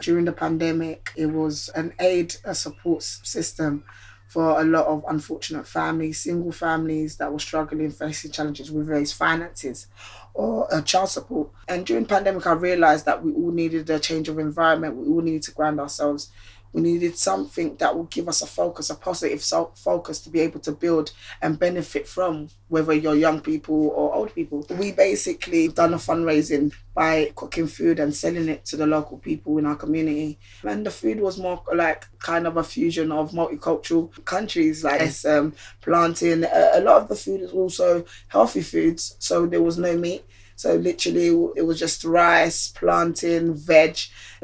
During 0.00 0.24
the 0.24 0.32
pandemic, 0.32 1.10
it 1.16 1.26
was 1.26 1.68
an 1.76 1.92
aid, 2.00 2.34
a 2.44 2.54
support 2.54 3.02
system 3.02 3.84
for 4.30 4.60
a 4.60 4.64
lot 4.64 4.86
of 4.86 5.04
unfortunate 5.08 5.66
families, 5.66 6.20
single 6.20 6.52
families 6.52 7.16
that 7.16 7.32
were 7.32 7.40
struggling, 7.40 7.90
facing 7.90 8.30
challenges 8.30 8.70
with 8.70 8.86
various 8.86 9.12
finances 9.12 9.88
or 10.34 10.72
uh, 10.72 10.80
child 10.82 11.08
support. 11.08 11.50
And 11.66 11.84
during 11.84 12.06
pandemic, 12.06 12.46
I 12.46 12.52
realized 12.52 13.06
that 13.06 13.24
we 13.24 13.32
all 13.32 13.50
needed 13.50 13.90
a 13.90 13.98
change 13.98 14.28
of 14.28 14.38
environment. 14.38 14.94
We 14.94 15.08
all 15.08 15.20
needed 15.20 15.42
to 15.42 15.50
ground 15.50 15.80
ourselves 15.80 16.30
we 16.72 16.82
needed 16.82 17.16
something 17.16 17.76
that 17.76 17.96
would 17.96 18.10
give 18.10 18.28
us 18.28 18.42
a 18.42 18.46
focus, 18.46 18.90
a 18.90 18.94
positive 18.94 19.42
focus 19.74 20.20
to 20.20 20.30
be 20.30 20.40
able 20.40 20.60
to 20.60 20.72
build 20.72 21.12
and 21.42 21.58
benefit 21.58 22.06
from, 22.06 22.48
whether 22.68 22.92
you're 22.92 23.14
young 23.14 23.40
people 23.40 23.88
or 23.88 24.14
old 24.14 24.34
people. 24.34 24.64
We 24.70 24.92
basically 24.92 25.68
done 25.68 25.94
a 25.94 25.96
fundraising 25.96 26.72
by 26.94 27.32
cooking 27.34 27.66
food 27.66 27.98
and 27.98 28.14
selling 28.14 28.48
it 28.48 28.64
to 28.66 28.76
the 28.76 28.86
local 28.86 29.18
people 29.18 29.58
in 29.58 29.66
our 29.66 29.76
community. 29.76 30.38
And 30.62 30.86
the 30.86 30.90
food 30.90 31.20
was 31.20 31.38
more 31.38 31.62
like 31.74 32.06
kind 32.20 32.46
of 32.46 32.56
a 32.56 32.64
fusion 32.64 33.10
of 33.10 33.32
multicultural 33.32 34.24
countries, 34.24 34.84
like 34.84 35.00
this, 35.00 35.24
um, 35.24 35.54
plantain. 35.80 36.44
A 36.44 36.80
lot 36.80 37.02
of 37.02 37.08
the 37.08 37.16
food 37.16 37.40
is 37.40 37.52
also 37.52 38.04
healthy 38.28 38.62
foods, 38.62 39.16
so 39.18 39.46
there 39.46 39.62
was 39.62 39.78
no 39.78 39.96
meat 39.96 40.24
so 40.60 40.74
literally, 40.74 41.28
it 41.56 41.62
was 41.62 41.78
just 41.78 42.04
rice, 42.04 42.68
plantain, 42.68 43.54
veg, 43.54 43.96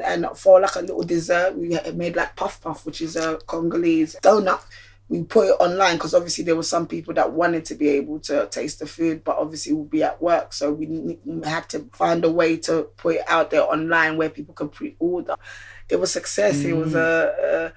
and 0.03 0.25
for 0.33 0.59
like 0.59 0.75
a 0.75 0.79
little 0.79 1.03
dessert, 1.03 1.55
we 1.55 1.77
made 1.93 2.15
like 2.15 2.35
puff 2.35 2.59
puff, 2.59 2.87
which 2.87 3.01
is 3.01 3.15
a 3.15 3.37
Congolese 3.45 4.15
donut. 4.23 4.59
We 5.09 5.21
put 5.25 5.49
it 5.49 5.57
online 5.59 5.97
because 5.97 6.15
obviously 6.15 6.43
there 6.43 6.55
were 6.55 6.63
some 6.63 6.87
people 6.87 7.13
that 7.13 7.33
wanted 7.33 7.65
to 7.65 7.75
be 7.75 7.89
able 7.89 8.19
to 8.21 8.47
taste 8.47 8.79
the 8.79 8.87
food, 8.87 9.23
but 9.23 9.37
obviously 9.37 9.73
we'll 9.73 9.83
be 9.83 10.01
at 10.01 10.19
work, 10.19 10.53
so 10.53 10.71
we 10.71 11.19
had 11.43 11.69
to 11.69 11.87
find 11.93 12.25
a 12.25 12.31
way 12.31 12.57
to 12.57 12.89
put 12.97 13.17
it 13.17 13.21
out 13.27 13.51
there 13.51 13.61
online 13.61 14.17
where 14.17 14.31
people 14.31 14.55
can 14.55 14.69
pre-order. 14.69 15.35
It 15.87 15.99
was 15.99 16.11
success. 16.11 16.57
Mm. 16.63 16.65
It 16.65 16.73
was 16.73 16.93
mm. 16.93 16.95
a, 16.95 17.67
a 17.67 17.73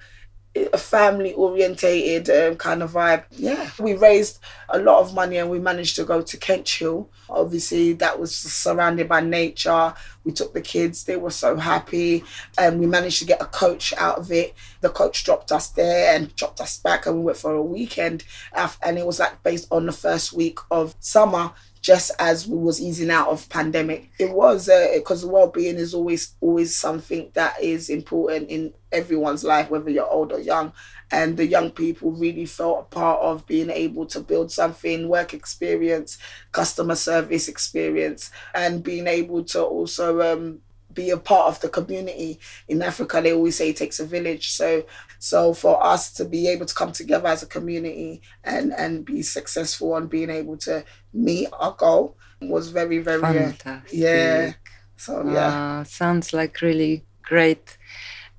a 0.53 0.77
family 0.77 1.33
orientated 1.33 2.29
um, 2.29 2.57
kind 2.57 2.83
of 2.83 2.91
vibe. 2.91 3.23
Yeah, 3.31 3.69
we 3.79 3.93
raised 3.93 4.39
a 4.69 4.79
lot 4.79 4.99
of 4.99 5.13
money 5.13 5.37
and 5.37 5.49
we 5.49 5.59
managed 5.59 5.95
to 5.95 6.03
go 6.03 6.21
to 6.21 6.37
Kench 6.37 6.79
Hill. 6.79 7.09
Obviously, 7.29 7.93
that 7.93 8.19
was 8.19 8.35
surrounded 8.35 9.07
by 9.07 9.21
nature. 9.21 9.93
We 10.25 10.33
took 10.33 10.53
the 10.53 10.61
kids, 10.61 11.05
they 11.05 11.15
were 11.15 11.31
so 11.31 11.55
happy, 11.55 12.23
and 12.57 12.79
we 12.79 12.85
managed 12.85 13.19
to 13.19 13.25
get 13.25 13.41
a 13.41 13.45
coach 13.45 13.93
out 13.97 14.17
of 14.17 14.31
it. 14.31 14.53
The 14.81 14.89
coach 14.89 15.23
dropped 15.23 15.51
us 15.51 15.69
there 15.69 16.15
and 16.15 16.35
dropped 16.35 16.59
us 16.59 16.77
back, 16.77 17.05
and 17.05 17.15
we 17.17 17.23
went 17.23 17.37
for 17.37 17.53
a 17.53 17.61
weekend. 17.63 18.25
And 18.53 18.97
it 18.97 19.05
was 19.05 19.19
like 19.19 19.41
based 19.43 19.67
on 19.71 19.85
the 19.85 19.93
first 19.93 20.33
week 20.33 20.59
of 20.69 20.95
summer 20.99 21.53
just 21.81 22.11
as 22.19 22.47
we 22.47 22.57
was 22.57 22.79
easing 22.79 23.09
out 23.09 23.29
of 23.29 23.49
pandemic. 23.49 24.11
It 24.19 24.31
was 24.31 24.69
because 24.93 25.25
uh, 25.25 25.27
well-being 25.27 25.77
is 25.77 25.93
always 25.93 26.35
always 26.39 26.75
something 26.75 27.31
that 27.33 27.61
is 27.61 27.89
important 27.89 28.49
in 28.49 28.73
everyone's 28.91 29.43
life, 29.43 29.69
whether 29.69 29.89
you're 29.89 30.09
old 30.09 30.31
or 30.31 30.39
young. 30.39 30.73
And 31.11 31.35
the 31.35 31.45
young 31.45 31.71
people 31.71 32.11
really 32.11 32.45
felt 32.45 32.79
a 32.79 32.95
part 32.95 33.19
of 33.21 33.45
being 33.45 33.69
able 33.69 34.05
to 34.07 34.21
build 34.21 34.51
something, 34.51 35.09
work 35.09 35.33
experience, 35.33 36.17
customer 36.53 36.95
service 36.95 37.49
experience, 37.49 38.31
and 38.55 38.83
being 38.83 39.07
able 39.07 39.43
to 39.45 39.61
also 39.63 40.21
um, 40.21 40.59
be 40.93 41.09
a 41.09 41.17
part 41.17 41.47
of 41.47 41.59
the 41.61 41.69
community 41.69 42.39
in 42.67 42.81
Africa. 42.81 43.21
They 43.21 43.33
always 43.33 43.57
say 43.57 43.69
it 43.69 43.77
takes 43.77 43.99
a 43.99 44.05
village. 44.05 44.51
So 44.51 44.85
so 45.19 45.53
for 45.53 45.83
us 45.83 46.11
to 46.13 46.25
be 46.25 46.47
able 46.47 46.65
to 46.65 46.73
come 46.73 46.91
together 46.91 47.27
as 47.27 47.43
a 47.43 47.47
community 47.47 48.21
and 48.43 48.73
and 48.73 49.05
be 49.05 49.21
successful 49.21 49.93
on 49.93 50.07
being 50.07 50.29
able 50.29 50.57
to 50.57 50.83
meet 51.13 51.47
our 51.59 51.73
goal 51.73 52.17
was 52.41 52.69
very 52.69 52.99
very 52.99 53.21
uh, 53.21 53.33
Fantastic. 53.33 53.99
yeah. 53.99 54.53
So 54.97 55.23
yeah, 55.31 55.79
uh, 55.79 55.83
sounds 55.83 56.33
like 56.33 56.61
really 56.61 57.05
great 57.23 57.77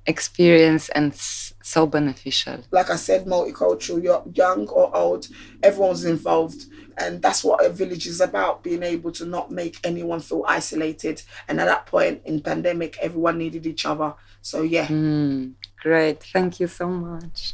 experience 0.05 0.89
and 0.89 1.13
so 1.15 1.87
beneficial. 1.87 2.63
Like 2.71 2.89
I 2.89 2.97
said, 2.97 3.25
multicultural, 3.25 4.03
you're 4.03 4.23
young 4.33 4.67
or 4.67 4.95
old, 4.95 5.27
everyone's 5.61 6.05
involved. 6.05 6.65
And 6.97 7.21
that's 7.21 7.43
what 7.43 7.65
a 7.65 7.69
village 7.69 8.07
is 8.07 8.21
about 8.21 8.63
being 8.63 8.83
able 8.83 9.11
to 9.13 9.25
not 9.25 9.51
make 9.51 9.77
anyone 9.83 10.19
feel 10.19 10.45
isolated. 10.47 11.21
And 11.47 11.59
at 11.59 11.65
that 11.65 11.85
point 11.85 12.21
in 12.25 12.41
pandemic, 12.41 12.97
everyone 13.01 13.37
needed 13.37 13.65
each 13.65 13.85
other. 13.85 14.13
So, 14.41 14.61
yeah. 14.61 14.87
Mm, 14.87 15.53
great. 15.81 16.23
Thank 16.23 16.59
you 16.59 16.67
so 16.67 16.87
much. 16.87 17.53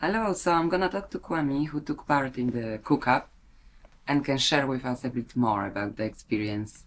Hello. 0.00 0.32
So, 0.32 0.52
I'm 0.52 0.68
going 0.68 0.82
to 0.82 0.88
talk 0.88 1.10
to 1.10 1.18
Kwame, 1.18 1.66
who 1.68 1.80
took 1.80 2.06
part 2.06 2.36
in 2.38 2.50
the 2.50 2.78
cook 2.78 3.06
up 3.08 3.30
and 4.06 4.24
can 4.24 4.38
share 4.38 4.66
with 4.66 4.84
us 4.84 5.04
a 5.04 5.08
bit 5.08 5.36
more 5.36 5.66
about 5.66 5.96
the 5.96 6.04
experience. 6.04 6.84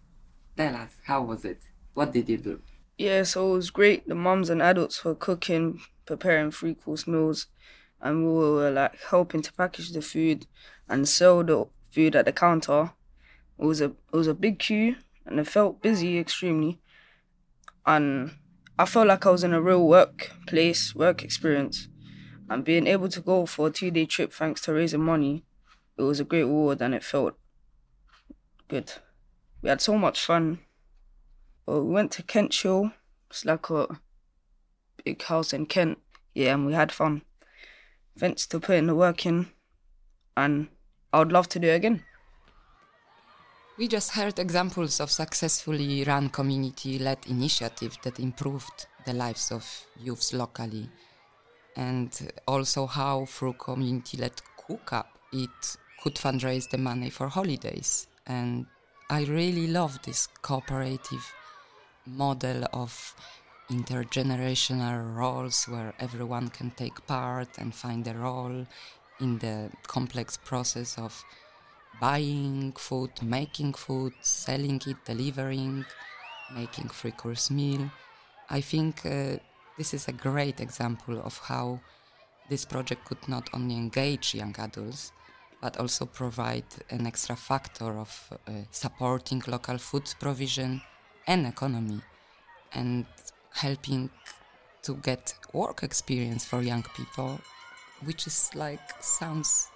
Tell 0.57 0.75
us, 0.75 0.97
how 1.05 1.21
was 1.23 1.45
it? 1.45 1.61
What 1.93 2.11
did 2.11 2.27
you 2.29 2.37
do? 2.37 2.61
Yeah, 2.97 3.23
so 3.23 3.51
it 3.51 3.55
was 3.55 3.69
great. 3.69 4.07
The 4.07 4.15
moms 4.15 4.49
and 4.49 4.61
adults 4.61 5.03
were 5.03 5.15
cooking, 5.15 5.81
preparing 6.05 6.51
three 6.51 6.75
course 6.75 7.07
meals, 7.07 7.47
and 8.01 8.23
we 8.23 8.33
were 8.33 8.71
like 8.71 8.99
helping 9.09 9.41
to 9.41 9.53
package 9.53 9.91
the 9.91 10.01
food 10.01 10.45
and 10.89 11.07
sell 11.07 11.43
the 11.43 11.67
food 11.91 12.15
at 12.15 12.25
the 12.25 12.31
counter. 12.31 12.91
It 13.59 13.65
was 13.65 13.81
a 13.81 13.85
it 13.85 14.13
was 14.13 14.27
a 14.27 14.33
big 14.33 14.59
queue, 14.59 14.95
and 15.25 15.39
it 15.39 15.47
felt 15.47 15.81
busy 15.81 16.17
extremely. 16.17 16.79
And 17.85 18.31
I 18.77 18.85
felt 18.85 19.07
like 19.07 19.25
I 19.25 19.31
was 19.31 19.43
in 19.43 19.53
a 19.53 19.61
real 19.61 19.87
workplace, 19.87 20.95
work 20.95 21.23
experience, 21.23 21.87
and 22.49 22.63
being 22.63 22.87
able 22.87 23.09
to 23.09 23.21
go 23.21 23.45
for 23.45 23.67
a 23.67 23.71
two 23.71 23.91
day 23.91 24.05
trip 24.05 24.33
thanks 24.33 24.61
to 24.61 24.73
raising 24.73 25.01
money, 25.03 25.43
it 25.97 26.03
was 26.03 26.19
a 26.19 26.23
great 26.23 26.43
reward, 26.43 26.81
and 26.81 26.95
it 26.95 27.03
felt 27.03 27.35
good. 28.67 28.91
We 29.61 29.69
had 29.69 29.81
so 29.81 29.97
much 29.97 30.25
fun. 30.25 30.59
Well, 31.65 31.83
we 31.83 31.93
went 31.93 32.11
to 32.13 32.23
Kench 32.23 32.63
Hill. 32.63 32.91
It's 33.29 33.45
like 33.45 33.69
a 33.69 33.99
big 35.05 35.21
house 35.23 35.53
in 35.53 35.65
Kent. 35.67 35.99
Yeah, 36.33 36.55
and 36.55 36.65
we 36.65 36.73
had 36.73 36.91
fun. 36.91 37.21
Thanks 38.17 38.45
to 38.47 38.59
putting 38.59 38.87
the 38.87 38.95
work 38.95 39.25
in, 39.25 39.47
and 40.37 40.67
I 41.11 41.19
would 41.19 41.31
love 41.31 41.47
to 41.49 41.59
do 41.59 41.69
again. 41.69 42.03
We 43.77 43.87
just 43.87 44.11
heard 44.11 44.37
examples 44.37 44.99
of 44.99 45.09
successfully 45.09 46.03
run 46.03 46.29
community 46.29 46.99
led 46.99 47.19
initiatives 47.27 47.97
that 48.03 48.19
improved 48.19 48.85
the 49.05 49.13
lives 49.13 49.51
of 49.51 49.65
youths 49.99 50.33
locally, 50.33 50.89
and 51.75 52.31
also 52.47 52.85
how 52.85 53.25
through 53.25 53.53
community 53.53 54.17
led 54.17 54.39
cook 54.57 54.93
up 54.93 55.17
it 55.31 55.77
could 56.01 56.15
fundraise 56.15 56.69
the 56.69 56.77
money 56.77 57.09
for 57.09 57.27
holidays. 57.27 58.07
And 58.27 58.67
I 59.09 59.23
really 59.25 59.67
love 59.67 59.99
this 60.03 60.27
cooperative 60.41 61.33
model 62.05 62.65
of 62.73 63.15
intergenerational 63.71 65.15
roles 65.15 65.65
where 65.65 65.93
everyone 65.99 66.49
can 66.49 66.71
take 66.71 67.05
part 67.07 67.57
and 67.57 67.73
find 67.73 68.07
a 68.07 68.13
role 68.13 68.67
in 69.19 69.39
the 69.39 69.69
complex 69.87 70.37
process 70.37 70.97
of 70.97 71.23
buying 71.99 72.73
food, 72.73 73.11
making 73.21 73.73
food, 73.73 74.13
selling 74.21 74.81
it, 74.87 74.97
delivering, 75.05 75.85
making 76.55 76.89
free 76.89 77.11
course 77.11 77.51
meal. 77.51 77.89
I 78.49 78.61
think 78.61 79.05
uh, 79.05 79.37
this 79.77 79.93
is 79.93 80.07
a 80.07 80.13
great 80.13 80.59
example 80.59 81.21
of 81.23 81.37
how 81.37 81.79
this 82.49 82.65
project 82.65 83.05
could 83.05 83.27
not 83.27 83.49
only 83.53 83.75
engage 83.75 84.35
young 84.35 84.55
adults 84.59 85.11
but 85.61 85.77
also 85.77 86.05
provide 86.05 86.65
an 86.89 87.07
extra 87.07 87.37
factor 87.37 87.97
of 87.97 88.11
uh, 88.47 88.51
supporting 88.71 89.41
local 89.47 89.77
food 89.77 90.03
provision 90.19 90.81
and 91.25 91.47
economy 91.47 92.01
and 92.73 93.05
helping 93.53 94.09
to 94.81 94.95
get 94.95 95.33
work 95.53 95.83
experience 95.83 96.43
for 96.43 96.61
young 96.61 96.83
people, 96.97 97.39
which 98.05 98.27
is 98.27 98.49
like 98.55 99.01
sounds 99.01 99.69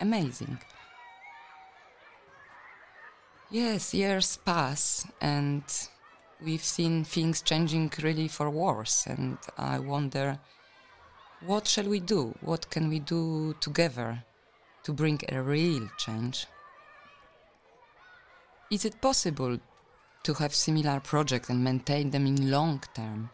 amazing. 0.00 0.58
Yes, 3.50 3.92
years 3.94 4.36
pass 4.36 5.06
and 5.20 5.62
we've 6.40 6.64
seen 6.64 7.04
things 7.04 7.42
changing 7.42 7.92
really 8.02 8.28
for 8.28 8.48
worse 8.48 9.06
and 9.06 9.38
I 9.58 9.78
wonder 9.78 10.38
what 11.40 11.66
shall 11.66 11.88
we 11.88 12.00
do? 12.00 12.34
What 12.42 12.70
can 12.70 12.88
we 12.88 12.98
do 12.98 13.54
together 13.60 14.22
to 14.84 14.92
bring 14.92 15.20
a 15.28 15.42
real 15.42 15.88
change? 15.96 16.46
Is 18.70 18.84
it 18.84 19.00
possible 19.00 19.58
to 20.22 20.34
have 20.34 20.54
similar 20.54 21.00
projects 21.00 21.48
and 21.50 21.64
maintain 21.64 22.10
them 22.10 22.26
in 22.26 22.50
long 22.50 22.82
term? 22.94 23.30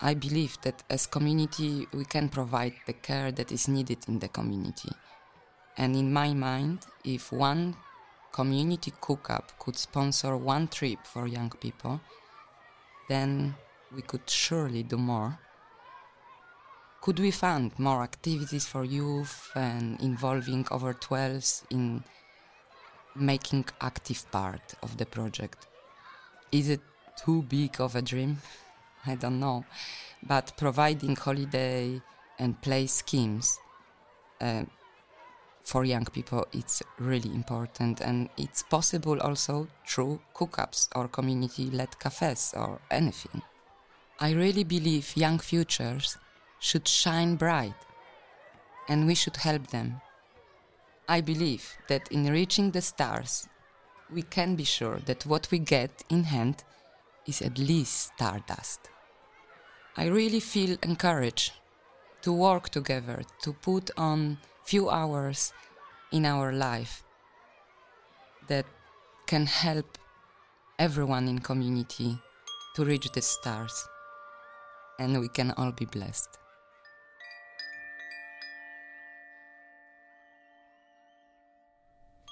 I 0.00 0.14
believe 0.14 0.58
that 0.62 0.82
as 0.90 1.06
community 1.06 1.86
we 1.92 2.04
can 2.04 2.28
provide 2.28 2.74
the 2.86 2.92
care 2.92 3.32
that 3.32 3.50
is 3.50 3.66
needed 3.66 3.98
in 4.08 4.18
the 4.18 4.28
community. 4.28 4.90
And 5.78 5.96
in 5.96 6.12
my 6.12 6.34
mind, 6.34 6.86
if 7.04 7.32
one 7.32 7.76
community 8.32 8.92
cook-up 9.00 9.58
could 9.58 9.76
sponsor 9.76 10.36
one 10.36 10.68
trip 10.68 10.98
for 11.04 11.26
young 11.26 11.50
people, 11.50 12.00
then 13.08 13.54
we 13.94 14.02
could 14.02 14.28
surely 14.28 14.82
do 14.82 14.98
more. 14.98 15.38
Could 17.00 17.18
we 17.18 17.30
fund 17.30 17.72
more 17.78 18.02
activities 18.02 18.66
for 18.66 18.84
youth 18.84 19.50
and 19.54 20.00
involving 20.02 20.66
over 20.70 20.92
12s 20.92 21.62
in 21.70 22.04
making 23.14 23.64
active 23.80 24.30
part 24.30 24.74
of 24.82 24.96
the 24.98 25.06
project? 25.06 25.66
Is 26.52 26.68
it 26.68 26.80
too 27.24 27.42
big 27.42 27.80
of 27.80 27.96
a 27.96 28.02
dream? 28.02 28.38
I 29.06 29.14
don't 29.14 29.40
know. 29.40 29.64
But 30.22 30.52
providing 30.56 31.16
holiday 31.16 32.00
and 32.38 32.60
play 32.60 32.86
schemes 32.86 33.58
uh, 34.40 34.64
for 35.66 35.84
young 35.84 36.04
people 36.04 36.46
it's 36.52 36.80
really 36.98 37.34
important 37.34 38.00
and 38.00 38.28
it's 38.36 38.62
possible 38.62 39.20
also 39.20 39.66
through 39.86 40.20
cook-ups 40.32 40.88
or 40.94 41.08
community-led 41.08 41.98
cafes 41.98 42.54
or 42.56 42.80
anything. 42.90 43.42
I 44.20 44.32
really 44.32 44.64
believe 44.64 45.16
young 45.16 45.40
futures 45.40 46.18
should 46.60 46.86
shine 46.86 47.34
bright 47.34 47.74
and 48.88 49.06
we 49.06 49.16
should 49.16 49.36
help 49.36 49.66
them. 49.68 50.00
I 51.08 51.20
believe 51.20 51.76
that 51.88 52.12
in 52.12 52.30
reaching 52.30 52.70
the 52.70 52.80
stars 52.80 53.48
we 54.08 54.22
can 54.22 54.54
be 54.54 54.64
sure 54.64 55.00
that 55.06 55.26
what 55.26 55.50
we 55.50 55.58
get 55.58 56.04
in 56.08 56.24
hand 56.24 56.62
is 57.26 57.42
at 57.42 57.58
least 57.58 58.12
stardust. 58.14 58.88
I 59.98 60.08
really 60.08 60.40
feel 60.40 60.76
encouraged 60.82 61.52
to 62.20 62.32
work 62.32 62.68
together, 62.68 63.22
to 63.42 63.52
put 63.54 63.90
on 63.96 64.36
few 64.62 64.90
hours 64.90 65.54
in 66.12 66.26
our 66.26 66.52
life 66.52 67.02
that 68.48 68.66
can 69.26 69.46
help 69.46 69.96
everyone 70.78 71.28
in 71.28 71.38
community 71.38 72.18
to 72.74 72.84
reach 72.84 73.10
the 73.12 73.22
stars 73.22 73.88
and 74.98 75.18
we 75.18 75.28
can 75.28 75.52
all 75.52 75.72
be 75.72 75.86
blessed. 75.86 76.28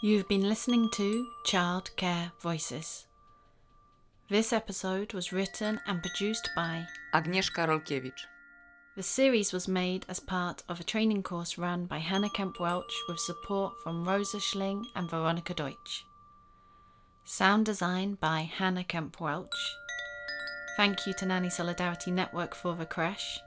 You've 0.02 0.28
been 0.28 0.46
listening 0.46 0.90
to 0.96 1.26
Child 1.46 1.96
Care 1.96 2.32
Voices. 2.42 3.06
This 4.30 4.54
episode 4.54 5.12
was 5.12 5.34
written 5.34 5.78
and 5.86 6.00
produced 6.00 6.48
by 6.56 6.86
Agnieszka 7.12 7.68
Rolkiewicz. 7.68 8.24
The 8.96 9.02
series 9.02 9.52
was 9.52 9.68
made 9.68 10.06
as 10.08 10.18
part 10.18 10.62
of 10.66 10.80
a 10.80 10.84
training 10.84 11.22
course 11.22 11.58
run 11.58 11.84
by 11.84 11.98
Hannah 11.98 12.30
Kemp 12.30 12.58
Welch 12.58 13.02
with 13.06 13.20
support 13.20 13.74
from 13.82 14.08
Rosa 14.08 14.40
Schling 14.40 14.86
and 14.96 15.10
Veronica 15.10 15.52
Deutsch. 15.52 16.06
Sound 17.24 17.66
design 17.66 18.16
by 18.18 18.48
Hannah 18.50 18.84
Kemp 18.84 19.20
Welch. 19.20 19.74
Thank 20.78 21.06
you 21.06 21.12
to 21.18 21.26
Nanny 21.26 21.50
Solidarity 21.50 22.10
Network 22.10 22.54
for 22.54 22.74
the 22.74 22.86
creche. 22.86 23.40